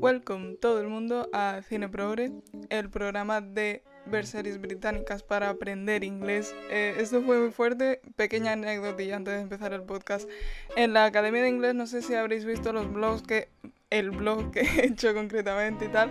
[0.00, 2.32] Welcome todo el mundo a Cine Progre,
[2.70, 6.54] el programa de ver series británicas para aprender inglés.
[6.70, 10.26] Eh, esto fue muy fuerte, pequeña anécdota antes de empezar el podcast.
[10.74, 13.50] En la Academia de Inglés no sé si habréis visto los blogs que
[13.90, 16.08] el blog que he hecho concretamente y tal,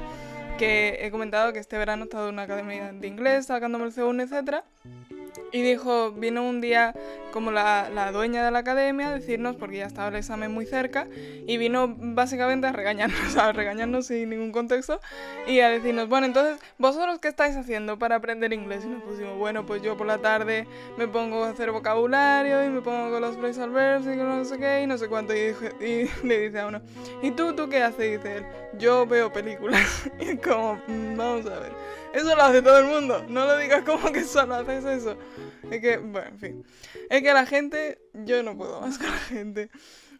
[0.59, 3.91] que he comentado que este verano he estado en una academia de inglés sacándome el
[3.91, 4.65] C1, etcétera.
[5.51, 6.93] Y dijo, vino un día
[7.31, 10.65] como la, la, dueña de la academia a decirnos, porque ya estaba el examen muy
[10.65, 11.07] cerca,
[11.47, 14.99] y vino básicamente a regañarnos, a regañarnos sin ningún contexto,
[15.47, 18.83] y a decirnos, bueno, entonces, ¿vosotros qué estáis haciendo para aprender inglés?
[18.85, 20.67] Y nos pusimos, bueno, pues yo por la tarde
[20.97, 24.57] me pongo a hacer vocabulario, y me pongo con los phrasal verbs, y no sé
[24.57, 26.81] qué, y no sé cuánto, y, y le dice a uno,
[27.21, 27.99] ¿y tú, tú qué haces?
[27.99, 28.45] Y dice él,
[28.77, 31.71] yo veo películas, y como, mm, vamos a ver,
[32.13, 35.15] eso lo hace todo el mundo, no lo digas como que solo haces eso.
[35.71, 36.65] Es que, bueno, en fin.
[37.09, 39.69] Es que la gente, yo no puedo más con la gente.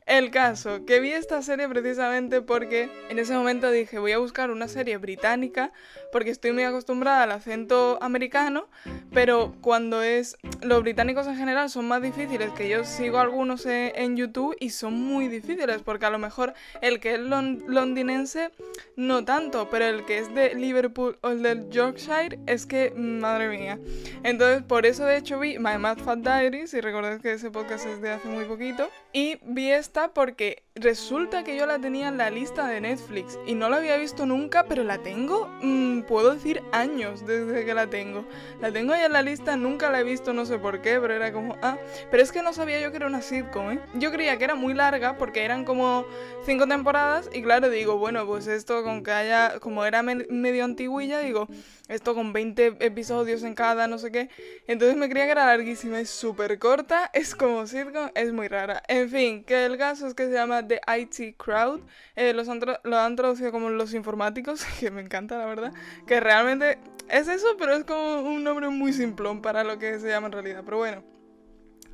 [0.10, 4.50] El caso, que vi esta serie precisamente porque en ese momento dije voy a buscar
[4.50, 5.72] una serie británica
[6.12, 8.68] porque estoy muy acostumbrada al acento americano,
[9.14, 10.36] pero cuando es...
[10.64, 14.96] Los británicos en general son más difíciles, que yo sigo algunos en, YouTube y son
[14.96, 18.50] muy difíciles porque a lo mejor el que es londinense
[18.96, 23.48] no tanto, pero el que es de Liverpool o el del Yorkshire es que, madre
[23.48, 23.78] mía.
[24.24, 27.86] Entonces por eso de hecho vi My Mad Fat Diaries, y recordad que ese podcast
[27.86, 32.18] es de hace muy poquito, y vi esta porque resulta que yo la tenía en
[32.18, 36.34] la lista de Netflix y no la había visto nunca, pero la tengo, mmm, puedo
[36.34, 38.26] decir años desde que la tengo.
[38.62, 41.14] La tengo ahí en la lista, nunca la he visto, no sé por qué, pero
[41.14, 41.78] era como, ah,
[42.10, 43.80] pero es que no sabía yo que era una sitcom, ¿eh?
[43.96, 46.06] Yo creía que era muy larga porque eran como
[46.46, 51.20] cinco temporadas y claro, digo, bueno, pues esto con que haya, como era medio antiguilla,
[51.20, 51.48] digo,
[51.88, 54.30] esto con 20 episodios en cada, no sé qué.
[54.68, 58.84] Entonces me creía que era larguísima, es súper corta, es como sitcom, es muy rara.
[58.88, 61.82] En fin, que el caso es que se llama The IT Crowd,
[62.16, 65.74] eh, los han lo han traducido como los informáticos, que me encanta la verdad,
[66.08, 70.08] que realmente es eso, pero es como un nombre muy simplón para lo que se
[70.08, 70.62] llama en realidad.
[70.64, 71.04] Pero bueno.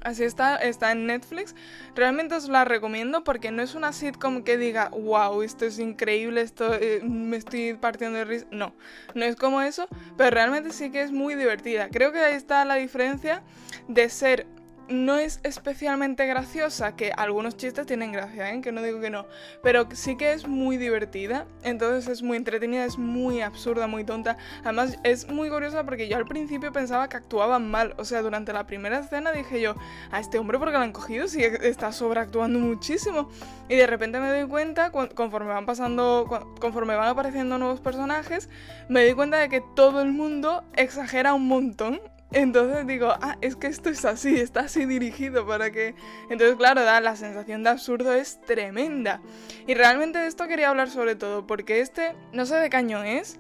[0.01, 1.55] Así está, está en Netflix.
[1.95, 6.41] Realmente os la recomiendo porque no es una sitcom que diga, wow, esto es increíble,
[6.41, 8.45] esto eh, me estoy partiendo de risa.
[8.51, 8.75] No,
[9.15, 11.89] no es como eso, pero realmente sí que es muy divertida.
[11.89, 13.41] Creo que ahí está la diferencia
[13.87, 14.45] de ser
[14.87, 18.61] no es especialmente graciosa, que algunos chistes tienen gracia, ¿eh?
[18.61, 19.25] que no digo que no,
[19.63, 24.37] pero sí que es muy divertida, entonces es muy entretenida, es muy absurda, muy tonta.
[24.63, 28.53] Además es muy curiosa porque yo al principio pensaba que actuaban mal, o sea, durante
[28.53, 29.75] la primera escena dije yo,
[30.11, 33.29] a este hombre porque lo han cogido, si está sobreactuando muchísimo.
[33.67, 38.49] Y de repente me doy cuenta, conforme van pasando, conforme van apareciendo nuevos personajes,
[38.89, 41.99] me doy cuenta de que todo el mundo exagera un montón
[42.31, 45.95] entonces digo, ah, es que esto es así, está así dirigido para que...
[46.29, 49.21] Entonces, claro, da, la sensación de absurdo es tremenda.
[49.67, 53.39] Y realmente de esto quería hablar sobre todo, porque este, no sé de caño es,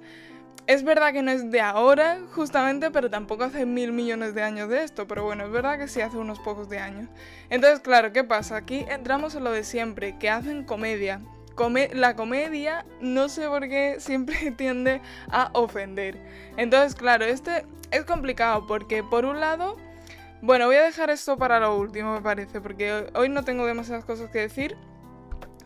[0.67, 4.69] es verdad que no es de ahora, justamente, pero tampoco hace mil millones de años
[4.69, 5.07] de esto.
[5.07, 7.09] Pero bueno, es verdad que sí hace unos pocos de años.
[7.49, 8.55] Entonces, claro, ¿qué pasa?
[8.55, 11.21] Aquí entramos en lo de siempre, que hacen comedia
[11.93, 16.17] la comedia, no sé por qué, siempre tiende a ofender.
[16.57, 19.77] Entonces, claro, este es complicado porque por un lado,
[20.41, 24.05] bueno, voy a dejar esto para lo último, me parece, porque hoy no tengo demasiadas
[24.05, 24.75] cosas que decir.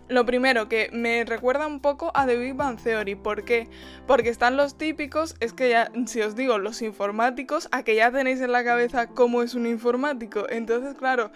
[0.07, 3.13] Lo primero, que me recuerda un poco a The Big Bang Theory.
[3.13, 3.69] ¿Por qué?
[4.07, 8.11] Porque están los típicos, es que ya, si os digo, los informáticos, a que ya
[8.11, 10.49] tenéis en la cabeza cómo es un informático.
[10.49, 11.31] Entonces, claro,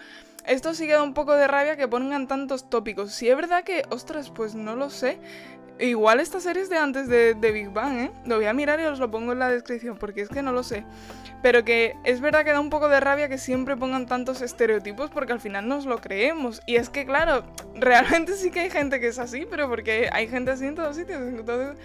[0.46, 3.12] esto sí que da un poco de rabia que pongan tantos tópicos.
[3.12, 5.18] Si es verdad que, ostras, pues no lo sé.
[5.80, 8.10] Igual esta serie es de antes de, Big Bang, ¿eh?
[8.26, 10.52] Lo voy a mirar y os lo pongo en la descripción porque es que no
[10.52, 10.84] lo sé.
[11.42, 15.10] Pero que es verdad que da un poco de rabia que siempre pongan tantos estereotipos
[15.10, 16.62] porque al final nos lo creemos.
[16.66, 17.44] Y es que, claro,
[17.74, 20.94] realmente sí que hay gente que es así, pero porque hay gente así en todos
[20.94, 21.20] sitios.
[21.20, 21.76] Entonces,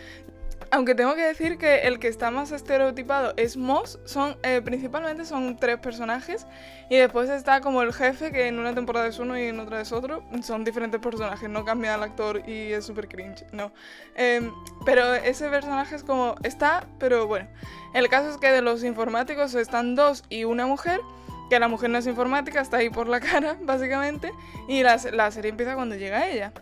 [0.72, 5.26] aunque tengo que decir que el que está más estereotipado es Moss, son, eh, principalmente
[5.26, 6.46] son tres personajes
[6.90, 9.82] y después está como el jefe que en una temporada es uno y en otra
[9.82, 10.24] es otro.
[10.44, 13.72] Son diferentes personajes, no cambia el actor y es súper cringe, no.
[14.16, 14.52] Em,
[14.86, 17.48] pero ese personaje es como, está, pero bueno.
[17.94, 21.02] El caso es que de los informáticos están dos y una mujer
[21.50, 24.32] que la mujer no es informática, está ahí por la cara, básicamente,
[24.68, 26.54] y la, la serie empieza cuando llega ella.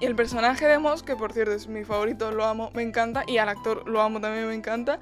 [0.00, 3.24] Y el personaje de Moss, que por cierto es mi favorito, lo amo, me encanta,
[3.26, 4.98] y al actor lo amo también, me encanta,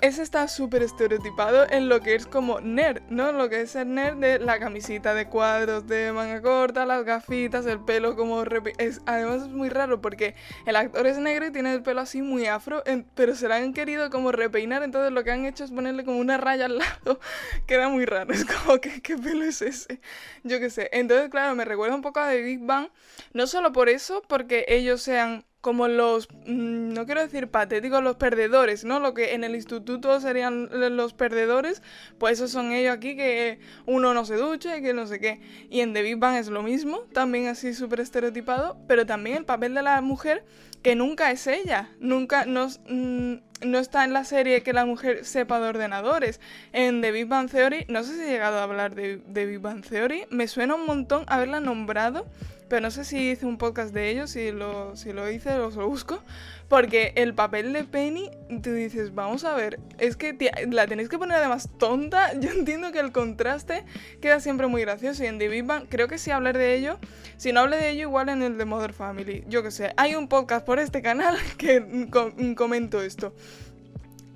[0.00, 3.32] ese está súper estereotipado en lo que es como nerd, ¿no?
[3.32, 7.66] Lo que es ser nerd de la camisita de cuadros de manga corta, las gafitas,
[7.66, 8.42] el pelo como...
[8.78, 10.34] Es, además es muy raro porque
[10.66, 12.82] el actor es negro y tiene el pelo así muy afro,
[13.14, 16.18] pero se lo han querido como repeinar, entonces lo que han hecho es ponerle como
[16.18, 17.20] una raya al lado.
[17.66, 20.00] Queda muy raro, es como qué pelo es ese.
[20.42, 20.88] Yo qué sé.
[20.92, 22.88] Entonces, claro, me recuerda un poco a The Big Bang,
[23.32, 28.16] no solo por eso, porque ellos sean como los, mm, no quiero decir patéticos, los
[28.16, 28.98] perdedores, ¿no?
[28.98, 31.82] Lo que en el instituto serían los perdedores,
[32.18, 35.40] pues esos son ellos aquí que uno no se ducha y que no sé qué.
[35.70, 39.44] Y en The Big Bang es lo mismo, también así súper estereotipado, pero también el
[39.44, 40.44] papel de la mujer
[40.82, 45.24] que nunca es ella, nunca nos, mm, no está en la serie que la mujer
[45.24, 46.40] sepa de ordenadores.
[46.72, 49.60] En The Big Bang Theory, no sé si he llegado a hablar de, The Big
[49.60, 52.26] Bang Theory, me suena un montón haberla nombrado,
[52.72, 55.76] pero no sé si hice un podcast de ellos, si lo, si lo hice, os
[55.76, 56.22] lo busco.
[56.68, 58.30] Porque el papel de Penny,
[58.62, 60.34] tú dices, vamos a ver, es que
[60.70, 62.32] la tenéis que poner además tonta.
[62.40, 63.84] Yo entiendo que el contraste
[64.22, 65.22] queda siempre muy gracioso.
[65.22, 66.98] Y en The Big Bang, creo que sí hablar de ello.
[67.36, 69.44] Si no hablé de ello, igual en el de Mother Family.
[69.48, 72.08] Yo que sé, hay un podcast por este canal que
[72.56, 73.34] comento esto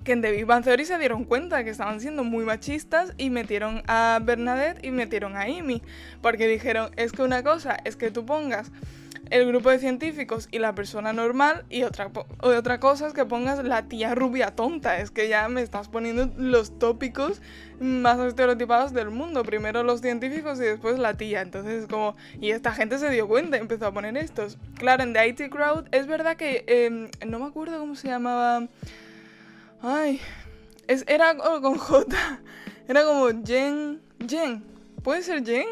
[0.06, 3.28] que en The Big Bang Theory se dieron cuenta que estaban siendo muy machistas y
[3.28, 5.82] metieron a Bernadette y metieron a Amy.
[6.22, 8.70] Porque dijeron, es que una cosa es que tú pongas
[9.30, 13.88] el grupo de científicos y la persona normal y otra, cosa es que pongas la
[13.88, 14.98] tía rubia tonta.
[14.98, 17.42] Es que ya me estás poniendo los tópicos
[17.80, 19.42] más estereotipados del mundo.
[19.42, 21.40] Primero los científicos y después la tía.
[21.40, 22.14] Entonces como...
[22.40, 24.56] Y esta gente se dio cuenta y empezó a poner estos.
[24.76, 26.64] Claro, en The IT Crowd es verdad que...
[26.68, 28.68] Em, no me acuerdo cómo se llamaba
[29.88, 30.20] Ay,
[30.88, 32.40] es, era con J.
[32.88, 34.02] Era como Jen.
[34.28, 34.64] Jen.
[35.04, 35.68] ¿Puede ser Jen?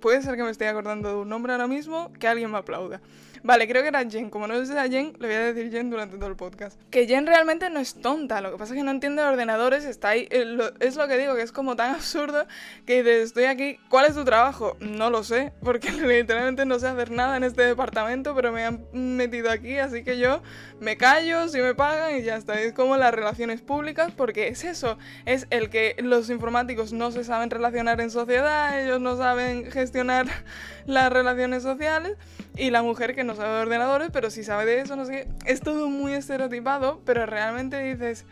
[0.00, 3.00] Puede ser que me esté acordando de un nombre ahora mismo, que alguien me aplauda.
[3.42, 4.30] Vale, creo que era Jen.
[4.30, 6.80] Como no es a Jen, le voy a decir Jen durante todo el podcast.
[6.90, 8.40] Que Jen realmente no es tonta.
[8.40, 9.84] Lo que pasa es que no entiende ordenadores.
[9.84, 10.28] Está ahí.
[10.30, 12.46] Eh, es lo que digo, que es como tan absurdo
[12.86, 13.78] que dices, estoy aquí.
[13.88, 14.76] ¿Cuál es tu trabajo?
[14.80, 15.52] No lo sé.
[15.62, 18.34] Porque literalmente no sé hacer nada en este departamento.
[18.34, 19.78] Pero me han metido aquí.
[19.78, 20.42] Así que yo
[20.80, 22.60] me callo, si me pagan y ya está.
[22.60, 24.12] Es como las relaciones públicas.
[24.16, 24.98] Porque es eso.
[25.26, 28.82] Es el que los informáticos no se saben relacionar en sociedad.
[28.82, 30.26] Ellos no saben gestionar
[30.86, 32.16] las relaciones sociales
[32.56, 35.12] y la mujer que no sabe de ordenadores, pero sí sabe de eso, no sé
[35.12, 35.28] qué.
[35.44, 38.24] Es todo muy estereotipado, pero realmente dices,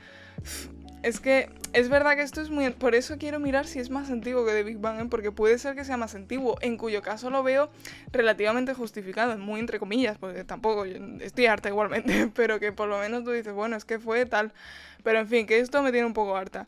[1.02, 2.70] es que es verdad que esto es muy...
[2.70, 5.06] Por eso quiero mirar si es más antiguo que The Big Bang, ¿eh?
[5.10, 7.70] porque puede ser que sea más antiguo, en cuyo caso lo veo
[8.10, 13.22] relativamente justificado, muy entre comillas, porque tampoco estoy harta igualmente, pero que por lo menos
[13.22, 14.52] tú dices, bueno, es que fue tal.
[15.04, 16.66] Pero en fin, que esto me tiene un poco harta.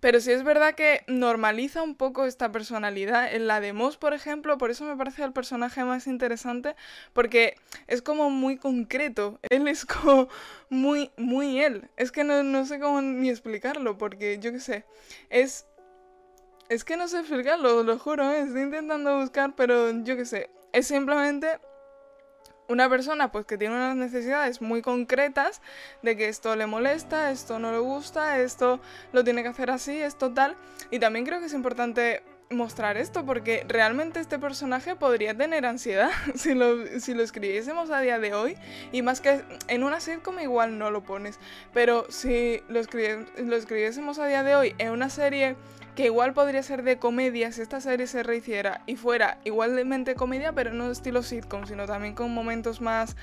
[0.00, 3.34] Pero sí es verdad que normaliza un poco esta personalidad.
[3.34, 6.76] En la de Moss, por ejemplo, por eso me parece el personaje más interesante,
[7.12, 7.56] porque
[7.88, 9.40] es como muy concreto.
[9.50, 10.28] Él es como
[10.70, 11.88] muy, muy él.
[11.96, 14.84] Es que no, sé cómo ni explicarlo, porque yo qué sé,
[15.30, 15.66] es...
[16.68, 18.42] Es que no sé explicarlo, lo juro, ¿eh?
[18.42, 21.58] estoy intentando buscar, pero yo qué sé, es simplemente
[22.68, 25.60] una persona pues que tiene unas necesidades muy concretas
[26.02, 28.80] de que esto le molesta, esto no le gusta, esto
[29.12, 30.56] lo tiene que hacer así, esto tal.
[30.90, 36.10] Y también creo que es importante mostrar esto porque realmente este personaje podría tener ansiedad
[36.34, 38.56] si lo, si lo escribiésemos a día de hoy
[38.90, 41.38] y más que en una sitcom igual no lo pones
[41.74, 45.56] pero si lo, lo escribiésemos a día de hoy en una serie
[45.98, 50.52] que igual podría ser de comedia si esta serie se rehiciera y fuera igualmente comedia,
[50.52, 53.16] pero no estilo sitcom, sino también con momentos más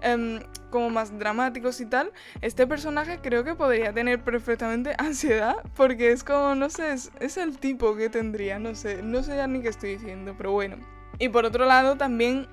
[0.00, 0.40] em,
[0.70, 2.10] como más dramáticos y tal.
[2.40, 7.36] Este personaje creo que podría tener perfectamente ansiedad, porque es como, no sé, es, es
[7.36, 10.78] el tipo que tendría, no sé, no sé ya ni qué estoy diciendo, pero bueno.
[11.18, 12.48] Y por otro lado, también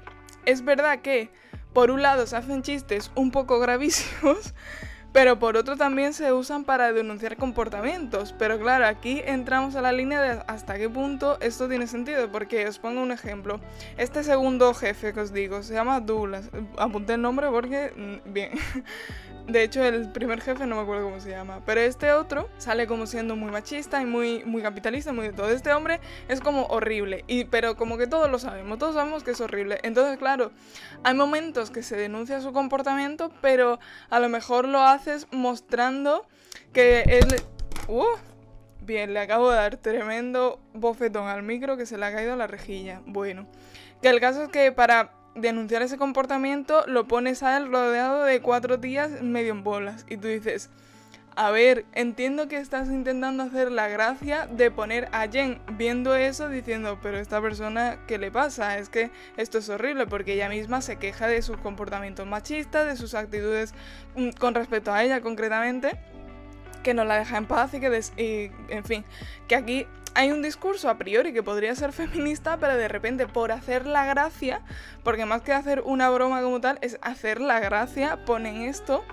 [0.45, 1.29] es verdad que,
[1.71, 4.53] por un lado, se hacen chistes un poco gravísimos,
[5.11, 8.33] pero por otro también se usan para denunciar comportamientos.
[8.37, 12.67] Pero claro, aquí entramos a la línea de hasta qué punto esto tiene sentido, porque
[12.67, 13.59] os pongo un ejemplo.
[13.97, 16.49] Este segundo jefe que os digo se llama Douglas.
[16.77, 18.51] Apunté el nombre porque, mm, bien,
[19.49, 21.61] De hecho, el primer jefe no me acuerdo cómo se llama.
[21.65, 25.49] Pero este otro sale como siendo muy machista y muy, muy capitalista, muy de todo.
[25.49, 27.23] Este hombre es como horrible.
[27.25, 29.79] Y, pero como que todos lo sabemos, todos sabemos que es horrible.
[29.81, 30.51] Entonces, claro,
[31.03, 33.79] hay momentos que se denuncia su comportamiento, pero
[34.11, 36.27] a lo mejor lo haces mostrando
[36.71, 37.25] que él...
[37.87, 38.05] Uh,
[38.81, 42.35] bien, le acabo de dar tremendo bofetón al micro que se le ha caído a
[42.35, 43.01] la rejilla.
[43.07, 43.47] Bueno,
[44.01, 48.41] que el caso es que para denunciar ese comportamiento, lo pones a él rodeado de
[48.41, 50.05] cuatro tías medio en bolas.
[50.09, 50.69] Y tú dices,
[51.35, 56.49] a ver, entiendo que estás intentando hacer la gracia de poner a Jen viendo eso
[56.49, 58.77] diciendo, pero esta persona, ¿qué le pasa?
[58.77, 62.97] Es que esto es horrible porque ella misma se queja de sus comportamientos machistas, de
[62.97, 63.73] sus actitudes
[64.17, 65.97] mm, con respecto a ella concretamente,
[66.83, 69.05] que no la deja en paz y que, y, en fin,
[69.47, 73.51] que aquí hay un discurso a priori que podría ser feminista, pero de repente por
[73.51, 74.61] hacer la gracia,
[75.03, 79.03] porque más que hacer una broma como tal, es hacer la gracia, ponen esto.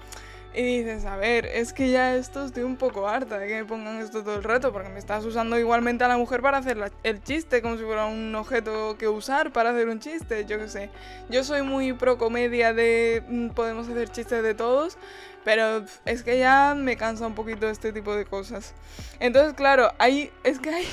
[0.55, 3.67] Y dices, a ver, es que ya esto estoy un poco harta de que me
[3.67, 6.79] pongan esto todo el rato, porque me estás usando igualmente a la mujer para hacer
[7.03, 10.69] el chiste, como si fuera un objeto que usar para hacer un chiste, yo qué
[10.69, 10.91] sé.
[11.29, 14.97] Yo soy muy pro comedia de mm, podemos hacer chistes de todos,
[15.47, 18.75] pero es que ya me cansa un poquito este tipo de cosas.
[19.21, 20.89] Entonces, claro, hay, es que hay,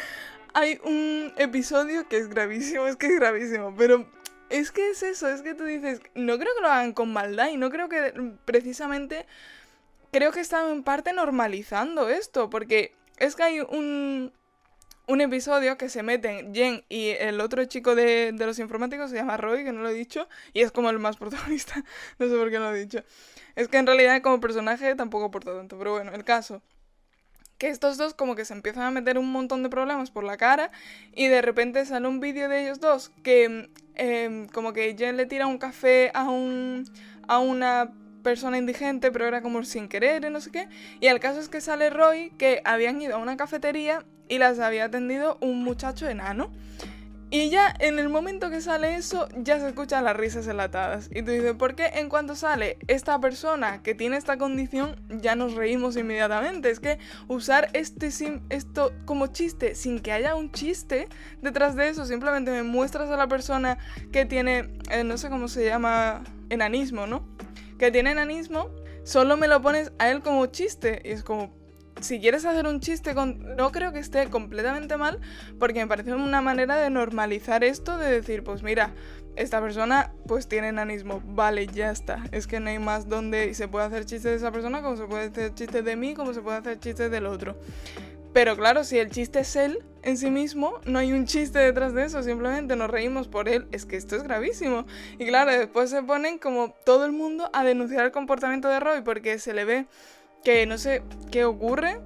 [0.54, 4.04] hay un episodio que es gravísimo, es que es gravísimo, pero
[4.50, 7.50] es que es eso, es que tú dices, no creo que lo hagan con maldad
[7.50, 8.12] y no creo que
[8.44, 9.24] precisamente,
[10.10, 14.32] creo que están en parte normalizando esto, porque es que hay un,
[15.06, 19.16] un episodio que se meten Jen y el otro chico de, de, los informáticos se
[19.16, 21.84] llama Roy, que no lo he dicho, y es como el más protagonista,
[22.18, 23.02] no sé por qué no lo he dicho.
[23.56, 26.62] Es que en realidad como personaje tampoco aporta tanto, pero bueno, el caso
[27.62, 30.36] que estos dos como que se empiezan a meter un montón de problemas por la
[30.36, 30.72] cara
[31.14, 35.26] y de repente sale un vídeo de ellos dos que em, como que Jen le
[35.26, 36.90] tira un café a, un,
[37.28, 37.92] a una
[38.22, 40.68] persona indigente, pero era como sin querer y no sé qué.
[41.00, 44.58] Y el caso es que sale Roy que habían ido a una cafetería y las
[44.58, 46.50] había atendido un muchacho enano.
[47.34, 51.08] Y ya en el momento que sale eso, ya se escuchan las risas enlatadas.
[51.10, 55.34] Y tú dices, ¿por qué en cuanto sale esta persona que tiene esta condición, ya
[55.34, 56.68] nos reímos inmediatamente?
[56.70, 56.98] Es que
[57.28, 58.10] usar este
[58.50, 61.08] esto como chiste sin que haya un chiste
[61.40, 63.78] detrás de eso, simplemente me muestras a la persona
[64.12, 67.26] que tiene, eh, no sé cómo se llama, enanismo, ¿no?
[67.82, 68.70] Que tiene enanismo,
[69.02, 71.02] solo me lo pones a él como chiste.
[71.04, 71.52] Y es como,
[72.00, 73.56] si quieres hacer un chiste con...
[73.56, 75.18] No creo que esté completamente mal,
[75.58, 78.94] porque me parece una manera de normalizar esto, de decir, pues mira,
[79.34, 82.22] esta persona pues tiene enanismo, vale, ya está.
[82.30, 85.06] Es que no hay más donde se puede hacer chistes de esa persona, como se
[85.06, 87.58] puede hacer chistes de mí, como se puede hacer chistes del otro.
[88.32, 91.92] Pero claro, si el chiste es él en sí mismo, no hay un chiste detrás
[91.94, 93.66] de eso, simplemente nos reímos por él.
[93.72, 94.86] Es que esto es gravísimo.
[95.18, 99.02] Y claro, después se ponen como todo el mundo a denunciar el comportamiento de Roy
[99.02, 99.86] porque se le ve
[100.42, 102.00] que no sé qué ocurre,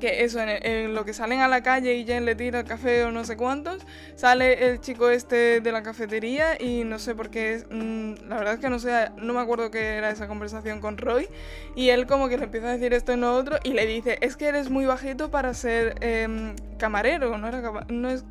[0.00, 3.04] que eso, en, lo que salen a la calle y Jen le tira el café
[3.04, 7.30] o no sé cuántos, sale el chico este de la cafetería y no sé por
[7.30, 10.80] qué, mm, la verdad es que no sé, no me acuerdo qué era esa conversación
[10.80, 11.28] con Roy,
[11.76, 14.18] y él como que le empieza a decir esto y no otro, y le dice,
[14.20, 18.24] es que eres muy bajito para ser em, camarero, no, era no es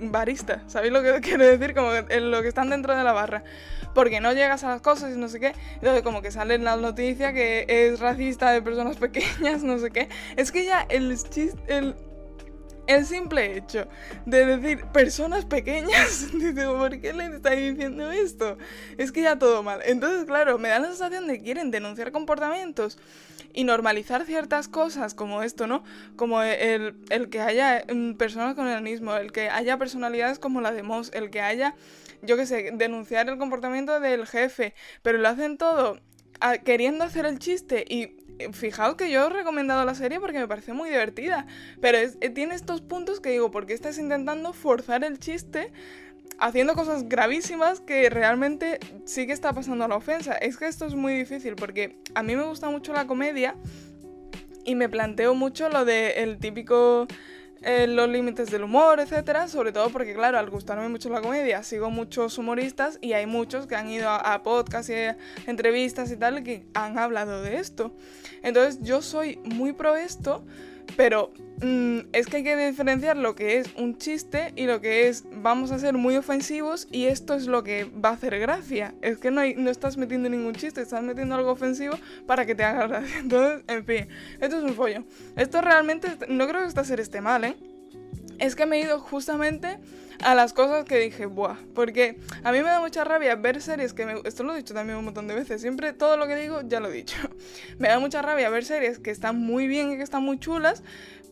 [0.00, 1.74] barista, ¿sabéis lo que quiero decir?
[1.74, 3.44] Como lo que están dentro de la barra.
[3.94, 5.54] Porque no llegas a las cosas y no sé qué.
[5.74, 9.90] Entonces como que sale en la noticia que es racista de personas pequeñas, no sé
[9.90, 10.08] qué.
[10.36, 11.94] Es que ya el chiste, el,
[12.86, 13.86] el simple hecho
[14.24, 18.58] de decir personas pequeñas, digo, ¿por qué le estáis diciendo esto?
[18.96, 19.80] Es que ya todo mal.
[19.84, 22.98] Entonces, claro, me da la sensación de que quieren denunciar comportamientos
[23.52, 25.82] y normalizar ciertas cosas como esto, ¿no?
[26.16, 30.82] Como el, que haya mm, personas con enanismo, el que haya personalidades como la de
[30.82, 31.74] Moss, el que haya,
[32.22, 35.98] yo qué sé, denunciar el comportamiento del jefe, pero lo hacen todo
[36.64, 40.72] queriendo hacer el chiste y fijaos que yo he recomendado la serie porque me parece
[40.72, 41.46] muy divertida,
[41.80, 45.72] pero eh, tiene estos puntos que digo, ¿por qué estás intentando forzar el chiste
[46.38, 50.34] haciendo cosas gravísimas que realmente sí que está pasando la ofensa?
[50.34, 53.56] Es que esto es muy difícil porque a mí me gusta mucho la comedia
[54.64, 57.06] y me planteo mucho lo de el típico
[57.68, 61.64] eh, los límites del humor, etcétera, sobre todo porque, claro, al gustarme mucho la comedia,
[61.64, 65.16] sigo muchos humoristas y hay muchos que han ido a, podcasts y a
[65.48, 67.92] entrevistas y tal que han hablado de esto.
[68.44, 70.46] Entonces, yo soy muy pro esto,
[70.96, 75.08] pero mm, es que hay que diferenciar lo que es un chiste y lo que
[75.08, 78.94] es vamos a ser muy ofensivos y esto es lo que va a hacer gracia.
[79.02, 82.64] Es que no, no estás metiendo ningún chiste, estás metiendo algo ofensivo para que te
[82.64, 83.18] haga gracia.
[83.20, 84.08] Entonces, en fin,
[84.40, 85.04] esto es un follo.
[85.36, 87.56] Esto realmente no creo que esta serie esté mal, ¿eh?
[88.38, 89.78] Es que me he ido justamente
[90.22, 93.92] a las cosas que dije, buah, porque a mí me da mucha rabia ver series
[93.92, 94.14] que me...
[94.24, 96.80] Esto lo he dicho también un montón de veces, siempre todo lo que digo ya
[96.80, 97.16] lo he dicho.
[97.78, 100.82] me da mucha rabia ver series que están muy bien y que están muy chulas,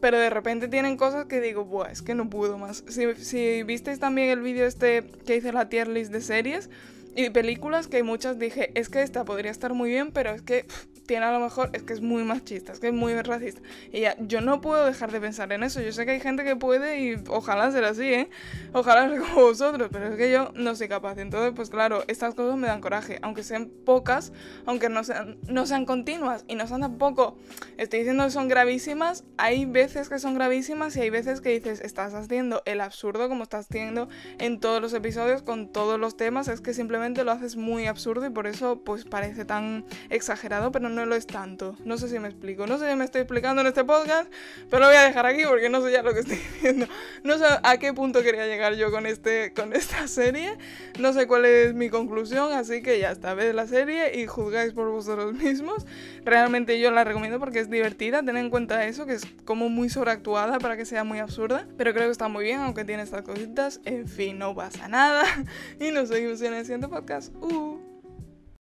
[0.01, 2.85] pero de repente tienen cosas que digo, buah, es que no puedo más.
[2.89, 6.69] Si, si visteis también el vídeo este que hice la tier list de series
[7.15, 10.67] y películas, que muchas dije, es que esta podría estar muy bien, pero es que
[11.07, 13.61] tiene a lo mejor, es que es muy machista, es que es muy racista.
[13.93, 15.81] Y ya, yo no puedo dejar de pensar en eso.
[15.81, 18.31] Yo sé que hay gente que puede y ojalá sea así, ¿eh?
[18.73, 21.19] Ojalá sea como vosotros, pero es que yo no soy capaz.
[21.19, 24.33] Entonces, pues claro, estas cosas me dan coraje, aunque sean pocas,
[24.67, 27.37] aunque no sean, no sean continuas y no sean tampoco,
[27.77, 31.81] estoy diciendo que son gravísimas, hay veces que son gravísimas y hay veces que dices,
[31.81, 36.49] estás haciendo el absurdo como estás haciendo en todos los episodios con todos los temas,
[36.49, 40.89] es que simplemente lo haces muy absurdo y por eso pues parece tan exagerado, pero
[40.89, 41.77] no lo es tanto.
[41.85, 44.33] No sé si me explico, no sé si me estoy explicando en este podcast,
[44.71, 46.87] pero lo voy a dejar aquí porque no sé ya lo que estoy diciendo.
[47.23, 50.57] No sé a qué punto quería llegar yo con, este, con esta serie,
[50.99, 54.73] no sé cuál es mi conclusión, así que ya está, ved la serie y juzgáis
[54.73, 55.85] por vosotros mismos.
[56.25, 59.91] Realmente yo la recomiendo porque es divertida, ten en cuenta eso, que es como muy
[59.91, 63.23] sobreactuada para que sea muy absurda, pero creo que está muy bien, aunque tiene estas
[63.23, 63.81] cositas.
[63.85, 65.25] En fin, no pasa nada.
[65.81, 67.31] Y nos seguimos en el siguiente podcast.
[67.43, 67.84] Uh.